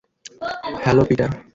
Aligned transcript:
Hello, 0.83 1.03
Peter. 1.05 1.29